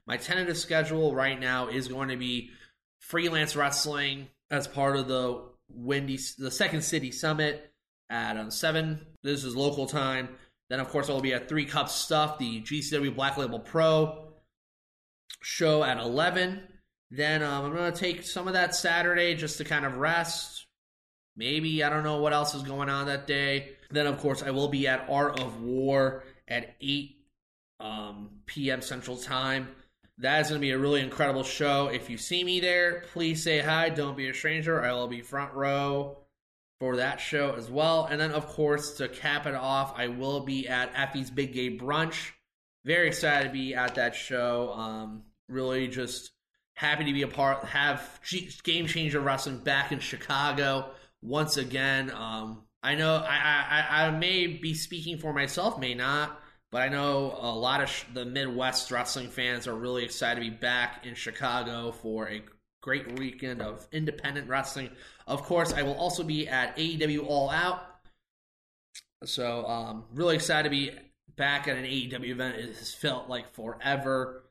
My 0.06 0.16
tentative 0.16 0.58
schedule 0.58 1.14
right 1.14 1.38
now 1.38 1.68
is 1.68 1.88
going 1.88 2.08
to 2.08 2.16
be 2.16 2.50
freelance 3.00 3.56
wrestling 3.56 4.28
as 4.50 4.68
part 4.68 4.96
of 4.96 5.08
the 5.08 5.42
Windy, 5.68 6.18
the 6.38 6.50
Second 6.50 6.82
City 6.82 7.10
Summit 7.10 7.72
at 8.10 8.36
um, 8.36 8.50
seven. 8.50 9.06
This 9.22 9.44
is 9.44 9.56
local 9.56 9.86
time. 9.86 10.28
Then, 10.70 10.80
of 10.80 10.88
course, 10.88 11.08
I 11.08 11.12
will 11.12 11.20
be 11.20 11.34
at 11.34 11.48
Three 11.48 11.64
Cups 11.64 11.94
Stuff, 11.94 12.38
the 12.38 12.60
GCW 12.62 13.14
Black 13.14 13.36
Label 13.36 13.60
Pro 13.60 14.28
show 15.40 15.82
at 15.82 15.98
eleven. 15.98 16.62
Then 17.10 17.42
um, 17.42 17.66
I'm 17.66 17.74
going 17.74 17.92
to 17.92 17.98
take 17.98 18.24
some 18.24 18.48
of 18.48 18.54
that 18.54 18.74
Saturday 18.74 19.34
just 19.34 19.58
to 19.58 19.64
kind 19.64 19.84
of 19.84 19.96
rest, 19.96 20.63
Maybe 21.36 21.82
I 21.82 21.90
don't 21.90 22.04
know 22.04 22.20
what 22.20 22.32
else 22.32 22.54
is 22.54 22.62
going 22.62 22.88
on 22.88 23.06
that 23.06 23.26
day. 23.26 23.70
Then 23.90 24.06
of 24.06 24.18
course 24.18 24.42
I 24.42 24.50
will 24.50 24.68
be 24.68 24.86
at 24.86 25.06
Art 25.08 25.40
of 25.40 25.62
War 25.62 26.24
at 26.48 26.76
8 26.80 27.16
um, 27.80 28.30
p.m. 28.46 28.82
Central 28.82 29.16
Time. 29.16 29.68
That 30.18 30.42
is 30.42 30.48
going 30.48 30.60
to 30.60 30.64
be 30.64 30.70
a 30.70 30.78
really 30.78 31.00
incredible 31.00 31.42
show. 31.42 31.88
If 31.88 32.08
you 32.08 32.18
see 32.18 32.44
me 32.44 32.60
there, 32.60 33.02
please 33.12 33.42
say 33.42 33.58
hi. 33.58 33.88
Don't 33.88 34.16
be 34.16 34.28
a 34.28 34.34
stranger. 34.34 34.80
I 34.80 34.92
will 34.92 35.08
be 35.08 35.22
front 35.22 35.54
row 35.54 36.18
for 36.78 36.96
that 36.96 37.20
show 37.20 37.54
as 37.56 37.68
well. 37.68 38.06
And 38.06 38.20
then, 38.20 38.30
of 38.30 38.46
course, 38.46 38.98
to 38.98 39.08
cap 39.08 39.46
it 39.46 39.56
off, 39.56 39.94
I 39.96 40.08
will 40.08 40.40
be 40.40 40.68
at 40.68 40.94
Effy's 40.94 41.30
Big 41.30 41.52
Gay 41.52 41.76
Brunch. 41.76 42.30
Very 42.84 43.08
excited 43.08 43.48
to 43.48 43.52
be 43.52 43.74
at 43.74 43.96
that 43.96 44.14
show. 44.14 44.72
Um, 44.72 45.22
really 45.48 45.88
just 45.88 46.30
happy 46.74 47.04
to 47.04 47.12
be 47.12 47.22
a 47.22 47.28
part, 47.28 47.64
have 47.64 48.20
Game 48.62 48.86
Changer 48.86 49.20
Wrestling 49.20 49.58
back 49.58 49.90
in 49.90 49.98
Chicago 49.98 50.90
once 51.24 51.56
again. 51.56 52.10
Um, 52.10 52.62
I 52.82 52.94
know 52.94 53.16
I, 53.16 53.86
I, 53.90 54.06
I 54.06 54.10
may 54.10 54.46
be 54.46 54.74
speaking 54.74 55.18
for 55.18 55.32
myself, 55.32 55.78
may 55.78 55.94
not, 55.94 56.38
but 56.70 56.82
I 56.82 56.88
know 56.88 57.36
a 57.40 57.50
lot 57.50 57.82
of 57.82 57.88
sh- 57.88 58.04
the 58.12 58.26
Midwest 58.26 58.90
wrestling 58.90 59.30
fans 59.30 59.66
are 59.66 59.74
really 59.74 60.04
excited 60.04 60.44
to 60.44 60.50
be 60.50 60.54
back 60.54 61.06
in 61.06 61.14
Chicago 61.14 61.92
for 61.92 62.28
a 62.28 62.42
great 62.82 63.18
weekend 63.18 63.62
of 63.62 63.88
independent 63.90 64.48
wrestling. 64.48 64.90
Of 65.26 65.42
course, 65.42 65.72
I 65.72 65.82
will 65.82 65.94
also 65.94 66.22
be 66.22 66.46
at 66.46 66.76
AEW 66.76 67.26
All 67.26 67.48
Out. 67.48 67.80
So, 69.24 69.66
um, 69.66 70.04
really 70.12 70.34
excited 70.34 70.64
to 70.64 70.70
be 70.70 70.90
back 71.36 71.66
at 71.66 71.78
an 71.78 71.84
AEW 71.84 72.28
event. 72.28 72.56
It 72.56 72.76
has 72.76 72.92
felt 72.92 73.30
like 73.30 73.54
forever. 73.54 74.44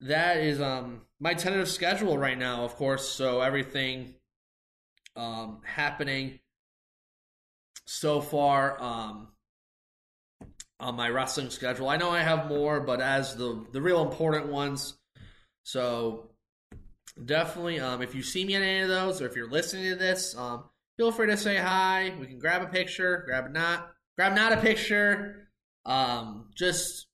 That 0.00 0.38
is 0.38 0.60
um 0.60 1.02
my 1.20 1.34
tentative 1.34 1.68
schedule 1.68 2.18
right 2.18 2.36
now, 2.36 2.64
of 2.64 2.74
course. 2.74 3.08
So 3.08 3.40
everything 3.40 4.14
um, 5.16 5.60
happening 5.64 6.38
so 7.86 8.20
far 8.20 8.80
um, 8.82 9.28
on 10.78 10.96
my 10.96 11.08
wrestling 11.08 11.50
schedule. 11.50 11.88
I 11.88 11.96
know 11.96 12.10
I 12.10 12.20
have 12.20 12.48
more, 12.48 12.80
but 12.80 13.00
as 13.00 13.36
the 13.36 13.64
the 13.72 13.80
real 13.80 14.02
important 14.02 14.48
ones. 14.48 14.94
So 15.64 16.30
definitely, 17.22 17.80
um, 17.80 18.02
if 18.02 18.14
you 18.14 18.22
see 18.22 18.44
me 18.44 18.54
at 18.54 18.62
any 18.62 18.80
of 18.80 18.88
those, 18.88 19.20
or 19.20 19.26
if 19.26 19.36
you're 19.36 19.50
listening 19.50 19.90
to 19.90 19.96
this, 19.96 20.36
um, 20.36 20.64
feel 20.96 21.12
free 21.12 21.28
to 21.28 21.36
say 21.36 21.56
hi. 21.56 22.12
We 22.20 22.26
can 22.26 22.38
grab 22.38 22.62
a 22.62 22.66
picture, 22.66 23.22
grab 23.26 23.50
not, 23.52 23.90
grab 24.16 24.34
not 24.34 24.52
a 24.52 24.58
picture. 24.58 25.48
Um, 25.84 26.50
just 26.54 27.06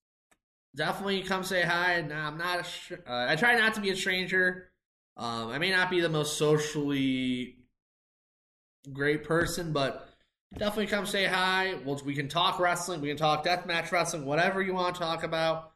definitely 0.74 1.22
come 1.22 1.44
say 1.44 1.62
hi. 1.62 1.94
I'm 1.98 2.38
not. 2.38 2.66
A, 2.90 3.10
uh, 3.10 3.26
I 3.30 3.36
try 3.36 3.56
not 3.56 3.74
to 3.74 3.80
be 3.80 3.90
a 3.90 3.96
stranger. 3.96 4.70
Um, 5.16 5.50
I 5.50 5.58
may 5.58 5.70
not 5.70 5.90
be 5.90 6.00
the 6.00 6.08
most 6.08 6.38
socially 6.38 7.61
great 8.90 9.24
person, 9.24 9.72
but 9.72 10.08
definitely 10.56 10.86
come 10.86 11.06
say 11.06 11.26
hi. 11.26 11.74
We 12.04 12.14
can 12.14 12.28
talk 12.28 12.58
wrestling, 12.58 13.00
we 13.00 13.08
can 13.08 13.16
talk 13.16 13.44
deathmatch 13.44 13.90
wrestling, 13.92 14.24
whatever 14.24 14.62
you 14.62 14.74
want 14.74 14.94
to 14.94 15.00
talk 15.00 15.22
about. 15.22 15.72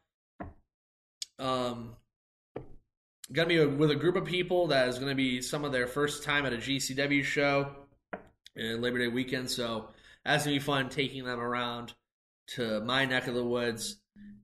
Um, 1.39 1.95
gonna 3.31 3.47
be 3.47 3.65
with 3.65 3.91
a 3.91 3.95
group 3.95 4.15
of 4.15 4.25
people 4.25 4.67
that 4.67 4.87
is 4.87 4.99
gonna 4.99 5.15
be 5.15 5.41
some 5.41 5.65
of 5.65 5.71
their 5.71 5.87
first 5.87 6.23
time 6.23 6.45
at 6.45 6.53
a 6.53 6.57
GCW 6.57 7.23
show 7.23 7.71
in 8.55 8.81
Labor 8.81 8.99
Day 8.99 9.07
weekend. 9.07 9.49
So 9.49 9.89
that's 10.25 10.45
gonna 10.45 10.55
be 10.55 10.59
fun 10.59 10.89
taking 10.89 11.25
them 11.25 11.39
around 11.39 11.93
to 12.55 12.81
my 12.81 13.05
neck 13.05 13.27
of 13.27 13.35
the 13.35 13.43
woods. 13.43 13.97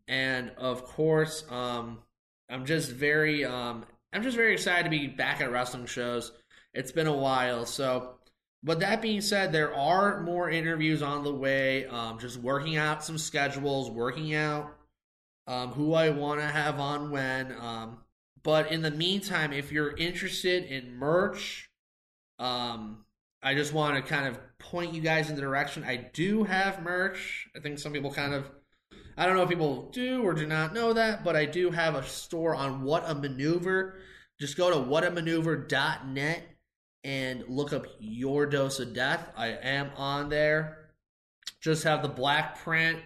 And 0.08 0.52
of 0.58 0.84
course, 0.84 1.46
um, 1.50 2.00
I'm 2.50 2.66
just 2.66 2.92
very, 2.92 3.46
um, 3.46 3.86
I'm 4.12 4.24
just 4.24 4.36
very 4.36 4.54
excited 4.54 4.84
to 4.84 4.90
be 4.90 5.08
back 5.08 5.42
at 5.42 5.52
wrestling 5.52 5.86
shows. 5.86 6.32
It's 6.74 6.92
been 6.92 7.08
a 7.08 7.16
while, 7.16 7.66
so 7.66 8.20
but 8.64 8.80
that 8.80 9.02
being 9.02 9.20
said, 9.20 9.52
there 9.52 9.76
are 9.76 10.22
more 10.22 10.50
interviews 10.50 11.02
on 11.02 11.24
the 11.24 11.34
way. 11.34 11.86
Um, 11.88 12.18
just 12.18 12.38
working 12.38 12.78
out 12.78 13.04
some 13.04 13.18
schedules, 13.18 13.92
working 13.92 14.34
out 14.34 14.74
um, 15.48 15.72
who 15.72 15.94
I 15.94 16.10
want 16.12 16.40
to 16.40 16.48
have 16.48 16.80
on 16.80 17.12
when. 17.12 17.54
Um, 17.60 17.98
but 18.42 18.72
in 18.72 18.82
the 18.82 18.92
meantime, 18.92 19.52
if 19.52 19.72
you're 19.72 19.96
interested 19.98 20.64
in 20.64 20.96
merch, 20.96 21.70
um, 22.40 23.04
I 23.42 23.54
just 23.54 23.74
want 23.74 23.98
to 23.98 24.02
kind 24.02 24.28
of 24.28 24.40
point 24.60 24.94
you 24.94 25.02
guys 25.02 25.30
in 25.30 25.36
the 25.36 25.42
direction. 25.42 25.84
I 25.84 25.98
do 25.98 26.46
have 26.46 26.82
merch. 26.82 27.50
I 27.56 27.60
think 27.60 27.80
some 27.80 27.92
people 27.92 28.12
kind 28.14 28.34
of, 28.34 28.50
I 29.18 29.26
don't 29.26 29.36
know 29.36 29.44
if 29.44 29.50
people 29.50 29.90
do 29.92 30.24
or 30.24 30.34
do 30.34 30.48
not 30.48 30.74
know 30.74 30.94
that, 30.94 31.26
but 31.26 31.36
I 31.36 31.46
do 31.46 31.70
have 31.72 31.96
a 31.96 32.04
store 32.04 32.56
on 32.56 32.84
What 32.84 33.04
a 33.06 33.14
Maneuver. 33.14 33.98
Just 34.40 34.56
go 34.56 34.70
to 34.70 34.78
whatamaneuver.net 34.78 36.53
and 37.04 37.44
look 37.48 37.74
up 37.74 37.86
Your 38.00 38.46
Dose 38.46 38.80
of 38.80 38.94
Death. 38.94 39.28
I 39.36 39.48
am 39.48 39.92
on 39.98 40.30
there. 40.30 40.90
Just 41.60 41.84
have 41.84 42.02
the 42.02 42.10
black 42.10 42.60
print, 42.60 43.00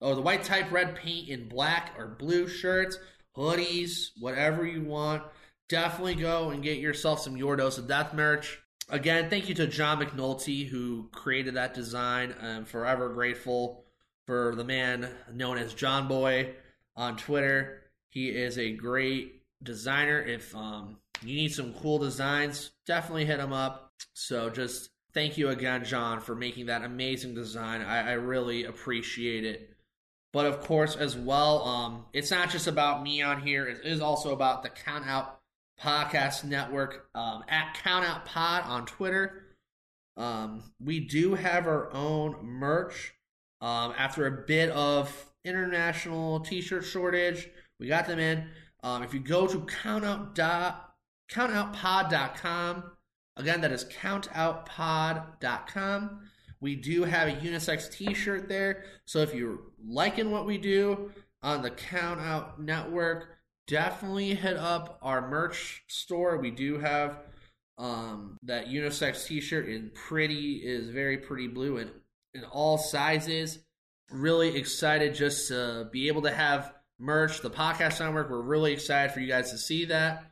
oh, 0.00 0.14
the 0.14 0.22
white 0.22 0.44
type 0.44 0.70
red 0.72 0.94
paint 0.94 1.28
in 1.28 1.48
black 1.48 1.92
or 1.98 2.06
blue 2.06 2.48
shirts, 2.48 2.98
hoodies, 3.36 4.10
whatever 4.18 4.66
you 4.66 4.82
want. 4.82 5.22
Definitely 5.68 6.16
go 6.16 6.50
and 6.50 6.62
get 6.62 6.78
yourself 6.78 7.20
some 7.20 7.36
Your 7.36 7.56
Dose 7.56 7.78
of 7.78 7.88
Death 7.88 8.14
merch. 8.14 8.58
Again, 8.88 9.30
thank 9.30 9.48
you 9.48 9.54
to 9.56 9.66
John 9.66 10.02
McNulty 10.02 10.68
who 10.68 11.08
created 11.12 11.54
that 11.54 11.74
design. 11.74 12.34
I'm 12.40 12.64
forever 12.64 13.08
grateful 13.10 13.84
for 14.26 14.54
the 14.54 14.64
man 14.64 15.08
known 15.32 15.58
as 15.58 15.72
John 15.72 16.08
Boy 16.08 16.54
on 16.96 17.16
Twitter. 17.16 17.82
He 18.08 18.28
is 18.28 18.58
a 18.58 18.72
great 18.72 19.41
designer. 19.62 20.20
If 20.20 20.54
um, 20.54 20.98
you 21.22 21.34
need 21.36 21.52
some 21.52 21.74
cool 21.74 21.98
designs, 21.98 22.70
definitely 22.86 23.24
hit 23.24 23.40
him 23.40 23.52
up. 23.52 23.92
So 24.14 24.50
just 24.50 24.90
thank 25.14 25.38
you 25.38 25.50
again, 25.50 25.84
John, 25.84 26.20
for 26.20 26.34
making 26.34 26.66
that 26.66 26.82
amazing 26.82 27.34
design. 27.34 27.82
I, 27.82 28.10
I 28.10 28.12
really 28.12 28.64
appreciate 28.64 29.44
it. 29.44 29.70
But 30.32 30.46
of 30.46 30.60
course, 30.60 30.96
as 30.96 31.16
well, 31.16 31.62
um, 31.64 32.06
it's 32.12 32.30
not 32.30 32.50
just 32.50 32.66
about 32.66 33.02
me 33.02 33.20
on 33.20 33.42
here. 33.42 33.66
It 33.66 33.84
is 33.84 34.00
also 34.00 34.32
about 34.32 34.62
the 34.62 34.70
Count 34.70 35.06
Out 35.06 35.40
Podcast 35.78 36.44
Network 36.44 37.08
um, 37.14 37.44
at 37.48 37.74
Count 37.82 38.06
Out 38.06 38.24
Pod 38.24 38.64
on 38.64 38.86
Twitter. 38.86 39.56
Um, 40.16 40.62
we 40.80 41.00
do 41.00 41.34
have 41.34 41.66
our 41.66 41.92
own 41.92 42.36
merch. 42.42 43.14
Um, 43.60 43.94
after 43.96 44.26
a 44.26 44.44
bit 44.46 44.70
of 44.70 45.14
international 45.44 46.40
T-shirt 46.40 46.84
shortage, 46.84 47.48
we 47.78 47.86
got 47.86 48.06
them 48.06 48.18
in. 48.18 48.48
Um, 48.82 49.02
if 49.02 49.14
you 49.14 49.20
go 49.20 49.46
to 49.46 49.60
countout 49.60 50.34
dot, 50.34 50.94
countoutpod.com, 51.30 52.84
again, 53.36 53.60
that 53.60 53.70
is 53.72 53.84
countoutpod.com. 53.84 56.20
We 56.60 56.76
do 56.76 57.04
have 57.04 57.28
a 57.28 57.32
unisex 57.32 57.90
T-shirt 57.90 58.48
there. 58.48 58.84
So 59.04 59.20
if 59.20 59.34
you're 59.34 59.58
liking 59.84 60.30
what 60.30 60.46
we 60.46 60.58
do 60.58 61.10
on 61.42 61.62
the 61.62 61.70
Count 61.70 62.20
Out 62.20 62.62
Network, 62.62 63.30
definitely 63.66 64.34
hit 64.34 64.56
up 64.56 64.98
our 65.02 65.28
merch 65.28 65.82
store. 65.88 66.38
We 66.38 66.52
do 66.52 66.78
have 66.78 67.18
um, 67.78 68.38
that 68.44 68.66
unisex 68.66 69.26
T-shirt 69.26 69.68
in 69.68 69.90
pretty 69.94 70.62
is 70.64 70.90
very 70.90 71.18
pretty 71.18 71.48
blue 71.48 71.78
and 71.78 71.90
in 72.34 72.44
all 72.44 72.78
sizes. 72.78 73.58
Really 74.10 74.56
excited 74.56 75.14
just 75.14 75.48
to 75.48 75.88
be 75.90 76.08
able 76.08 76.22
to 76.22 76.32
have 76.32 76.72
merch. 77.02 77.40
The 77.40 77.50
podcast 77.50 78.00
network. 78.00 78.30
We're 78.30 78.40
really 78.40 78.72
excited 78.72 79.12
for 79.12 79.20
you 79.20 79.28
guys 79.28 79.50
to 79.50 79.58
see 79.58 79.86
that. 79.86 80.24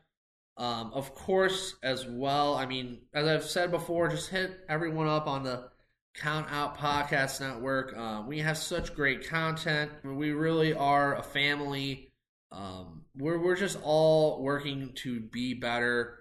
Um, 0.57 0.93
of 0.95 1.15
course, 1.15 1.75
as 1.83 2.07
well. 2.07 2.55
I 2.55 2.67
mean, 2.67 3.01
as 3.13 3.27
I've 3.27 3.45
said 3.45 3.71
before, 3.71 4.09
just 4.09 4.31
hit 4.31 4.61
everyone 4.69 5.07
up 5.07 5.27
on 5.27 5.43
the 5.43 5.69
Count 6.15 6.47
Out 6.51 6.79
Podcast 6.79 7.41
Network. 7.41 7.97
Uh, 7.97 8.23
we 8.27 8.39
have 8.41 8.59
such 8.59 8.95
great 8.95 9.29
content. 9.29 9.91
We 10.05 10.33
really 10.33 10.75
are 10.75 11.17
a 11.17 11.23
family 11.23 12.11
um, 12.53 13.05
we're 13.17 13.39
we're 13.39 13.57
just 13.57 13.79
all 13.83 14.43
working 14.43 14.93
to 14.97 15.21
be 15.21 15.55
better 15.55 16.19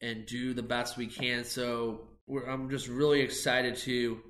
and 0.00 0.26
do 0.26 0.52
the 0.52 0.62
best 0.62 0.96
we 0.96 1.06
can. 1.06 1.44
So 1.44 2.08
I'm 2.46 2.68
just 2.68 2.88
really 2.88 3.20
excited 3.20 3.76
to 3.78 4.20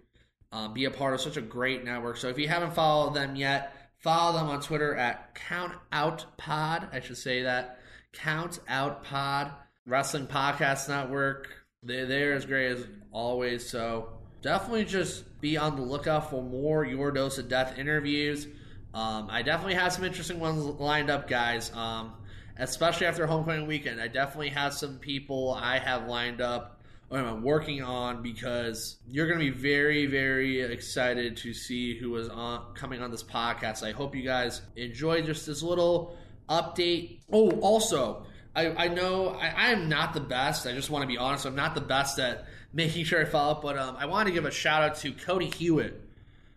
um, 0.53 0.73
be 0.73 0.85
a 0.85 0.91
part 0.91 1.15
of 1.15 1.21
such 1.21 1.37
a 1.37 1.41
great 1.41 1.85
network. 1.85 2.17
So 2.17 2.29
if 2.29 2.39
you 2.39 2.47
haven't 2.47 2.75
followed 2.75 3.15
them 3.15 3.35
yet, 3.35 3.76
follow 4.07 4.39
them 4.39 4.47
on 4.47 4.61
Twitter 4.61 4.95
at 4.95 5.35
Count 5.35 5.73
Out 5.91 6.27
Pod. 6.37 6.87
I 6.93 7.01
should 7.01 7.17
say 7.17 7.43
that 7.43 7.81
Count 8.13 8.61
Out 8.69 9.03
Pod 9.03 9.51
Wrestling 9.85 10.29
Podcast 10.29 10.89
Network. 10.89 11.49
They're, 11.83 12.07
they're 12.07 12.33
as 12.35 12.47
great 12.47 12.71
as 12.71 12.87
always. 13.11 13.69
So 13.69 14.11
definitely 14.43 14.85
just 14.85 15.41
be 15.41 15.57
on 15.57 15.75
the 15.75 15.83
lookout 15.83 16.31
for 16.31 16.41
more 16.41 16.85
Your 16.85 17.11
Dose 17.11 17.39
of 17.39 17.49
Death 17.49 17.81
interviews. 17.81 18.47
Um, 18.95 19.27
I 19.29 19.43
definitely 19.43 19.75
have 19.75 19.93
some 19.93 20.05
interesting 20.05 20.39
ones 20.39 20.63
lined 20.63 21.11
up, 21.11 21.27
guys. 21.29 21.73
Um, 21.75 22.13
especially 22.59 23.09
after 23.09 23.27
homecoming 23.27 23.67
weekend, 23.67 24.01
I 24.01 24.07
definitely 24.07 24.51
have 24.51 24.73
some 24.73 24.99
people 24.99 25.53
I 25.53 25.81
have 25.81 26.07
lined 26.07 26.41
up 26.41 26.76
I'm 27.11 27.43
working 27.43 27.83
on 27.83 28.23
because 28.23 28.97
you're 29.09 29.29
going 29.29 29.39
to 29.39 29.53
be 29.53 29.57
very, 29.57 30.07
very 30.07 30.61
excited 30.61 31.37
to 31.39 31.55
see 31.55 31.97
who 31.97 32.17
is 32.17 32.29
on 32.29 32.75
coming 32.75 33.01
on 33.01 33.11
this 33.11 33.23
podcast. 33.23 33.87
I 33.87 33.93
hope 33.93 34.17
you 34.17 34.25
guys 34.25 34.63
enjoy 34.75 35.23
just 35.23 35.47
this 35.47 35.63
little 35.63 36.17
update. 36.49 37.21
Oh, 37.31 37.51
also, 37.61 38.27
I, 38.57 38.87
I 38.87 38.89
know 38.89 39.29
I, 39.29 39.49
I, 39.49 39.73
am 39.73 39.89
not 39.89 40.15
the 40.15 40.21
best. 40.21 40.67
I 40.67 40.73
just 40.73 40.91
want 40.91 41.03
to 41.03 41.07
be 41.07 41.17
honest. 41.17 41.47
I'm 41.47 41.55
not 41.55 41.75
the 41.75 41.81
best 41.81 42.19
at 42.19 42.47
making 42.73 43.05
sure 43.05 43.21
I 43.21 43.25
follow 43.25 43.53
up, 43.53 43.63
but 43.63 43.79
um, 43.79 43.97
I 43.97 44.07
want 44.07 44.27
to 44.27 44.35
give 44.35 44.45
a 44.45 44.51
shout 44.51 44.83
out 44.83 44.97
to 44.97 45.13
Cody 45.13 45.51
Hewitt 45.51 46.03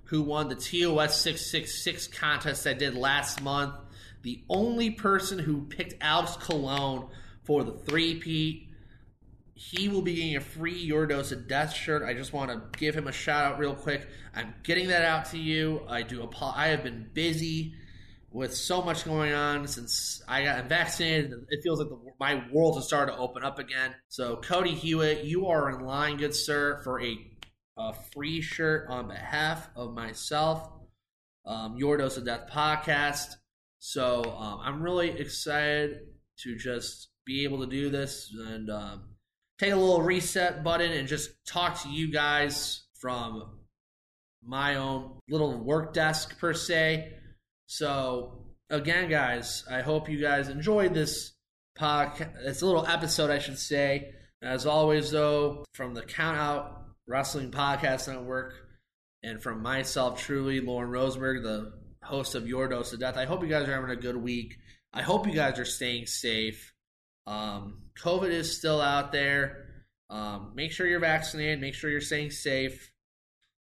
who 0.06 0.24
won 0.24 0.50
the 0.50 0.56
TOS 0.56 1.22
666 1.22 2.08
contest 2.08 2.66
I 2.66 2.74
did 2.74 2.96
last 2.96 3.44
month. 3.44 3.76
The 4.24 4.42
only 4.50 4.90
person 4.90 5.38
who 5.38 5.68
picked 5.68 6.02
Alex 6.02 6.36
Colon 6.38 7.06
for 7.44 7.64
the 7.64 7.74
three-peat. 7.74 8.69
He 9.60 9.90
will 9.90 10.02
be 10.02 10.16
getting 10.16 10.38
a 10.38 10.42
free 10.42 10.80
Your 10.80 11.06
Dose 11.06 11.34
of 11.34 11.48
Death 11.48 11.74
shirt. 11.74 12.02
I 12.02 12.14
just 12.14 12.32
want 12.32 12.50
to 12.50 12.80
give 12.80 12.96
him 12.96 13.08
a 13.08 13.12
shout 13.12 13.44
out 13.44 13.60
real 13.60 13.76
quick. 13.76 14.08
I'm 14.34 14.54
getting 14.64 14.88
that 14.88 15.04
out 15.04 15.26
to 15.32 15.38
you. 15.38 15.82
I 15.88 16.02
do. 16.02 16.30
I 16.42 16.68
have 16.68 16.84
been 16.84 17.10
busy 17.14 17.74
with 18.32 18.56
so 18.56 18.82
much 18.82 19.04
going 19.04 19.34
on 19.34 19.68
since 19.68 20.22
I 20.28 20.44
got 20.44 20.70
vaccinated. 20.70 21.34
It 21.50 21.62
feels 21.62 21.80
like 21.80 21.90
the, 21.90 22.00
my 22.20 22.44
world 22.54 22.78
has 22.78 22.88
started 22.88 23.12
to 23.12 23.18
open 23.18 23.44
up 23.44 23.60
again. 23.60 23.96
So, 24.08 24.38
Cody 24.38 24.76
Hewitt, 24.76 25.26
you 25.26 25.48
are 25.48 25.70
in 25.70 25.86
line, 25.86 26.16
good 26.18 26.34
sir, 26.36 26.80
for 26.84 27.02
a 27.02 27.18
a 27.80 27.94
free 28.14 28.42
shirt 28.42 28.88
on 28.90 29.08
behalf 29.08 29.70
of 29.76 29.94
myself, 29.94 30.70
um, 31.46 31.76
Your 31.78 31.98
Dose 31.98 32.18
of 32.18 32.26
Death 32.26 32.50
podcast. 32.52 33.36
So 33.80 34.24
um, 34.38 34.60
I'm 34.62 34.82
really 34.82 35.10
excited 35.10 36.00
to 36.40 36.58
just 36.58 37.10
be 37.26 37.46
able 37.46 37.60
to 37.60 37.68
do 37.68 37.90
this 37.90 38.34
and 38.38 38.70
um, 38.70 39.04
take 39.60 39.74
a 39.74 39.76
little 39.76 40.02
reset 40.02 40.64
button 40.64 40.92
and 40.92 41.08
just 41.08 41.32
talk 41.46 41.82
to 41.84 41.90
you 41.90 42.12
guys 42.12 42.84
from 43.00 43.60
my 44.44 44.76
own 44.76 45.20
little 45.30 45.58
work 45.58 45.94
desk 45.94 46.40
per 46.40 46.54
se. 46.54 47.14
So 47.68 48.46
again, 48.70 49.10
guys, 49.10 49.66
I 49.70 49.82
hope 49.82 50.10
you 50.10 50.20
guys 50.20 50.50
enjoyed 50.50 50.94
this 50.94 51.34
podcast. 51.78 52.32
It's 52.46 52.62
a 52.62 52.66
little 52.66 52.86
episode, 52.86 53.30
I 53.30 53.40
should 53.40 53.60
say. 53.60 54.14
As 54.42 54.66
always, 54.66 55.12
though, 55.12 55.66
from 55.74 55.94
the 55.94 56.02
count 56.02 56.38
out 56.38 56.86
Wrestling 57.08 57.52
Podcast 57.52 58.08
Network, 58.08 58.54
and 59.22 59.42
from 59.42 59.62
myself, 59.62 60.22
truly, 60.22 60.62
Lauren 60.62 60.90
Rosenberg, 60.90 61.44
the 61.44 61.74
host 62.04 62.36
of 62.36 62.48
Your 62.48 62.70
Dose 62.70 62.94
of 62.94 63.02
Death. 63.02 63.18
I 63.18 63.26
hope 63.26 63.44
you 63.44 63.50
guys 63.50 63.68
are 63.68 63.74
having 63.74 63.90
a 63.90 63.96
good 63.96 64.16
week. 64.16 64.56
I 64.94 65.02
hope 65.02 65.28
you 65.28 65.34
guys 65.34 65.60
are 65.60 65.66
staying 65.66 66.06
safe. 66.06 66.74
Um, 67.30 67.84
COVID 68.04 68.30
is 68.30 68.58
still 68.58 68.82
out 68.82 69.12
there. 69.12 69.68
Um, 70.10 70.54
make 70.56 70.72
sure 70.72 70.88
you're 70.88 71.00
vaccinated. 71.00 71.62
Make 71.62 71.76
sure 71.76 71.90
you're 71.90 72.02
staying 72.02 72.32
safe. 72.32 72.92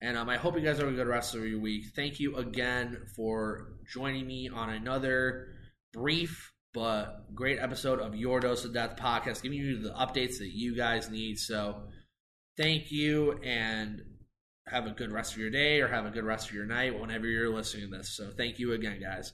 And 0.02 0.18
um, 0.18 0.28
I 0.28 0.36
hope 0.38 0.56
you 0.56 0.62
guys 0.62 0.80
have 0.80 0.88
a 0.90 0.92
good 0.92 1.08
rest 1.08 1.34
of 1.34 1.46
your 1.46 1.60
week. 1.60 1.86
Thank 1.96 2.20
you 2.20 2.36
again 2.36 3.06
for 3.16 3.70
joining 3.92 4.28
me 4.28 4.50
on 4.50 4.70
another 4.70 5.56
brief 5.94 6.52
but 6.74 7.34
great 7.36 7.60
episode 7.60 8.00
of 8.00 8.16
Your 8.16 8.40
Dose 8.40 8.66
of 8.66 8.74
Death 8.74 8.98
podcast, 8.98 9.44
giving 9.44 9.60
you 9.60 9.78
the 9.78 9.92
updates 9.92 10.40
that 10.40 10.50
you 10.52 10.76
guys 10.76 11.10
need. 11.10 11.38
So, 11.38 11.84
thank 12.58 12.92
you 12.92 13.34
and 13.44 14.02
have 14.68 14.86
a 14.86 14.92
good 14.92 15.12
rest 15.12 15.34
of 15.34 15.40
your 15.40 15.50
day 15.50 15.82
or 15.82 15.88
have 15.88 16.06
a 16.06 16.10
good 16.10 16.24
rest 16.24 16.50
of 16.50 16.56
your 16.56 16.66
night 16.66 17.00
whenever 17.00 17.28
you're 17.28 17.54
listening 17.54 17.90
to 17.90 17.98
this. 17.98 18.16
So 18.16 18.32
thank 18.36 18.60
you 18.60 18.74
again, 18.74 19.02
guys. 19.02 19.34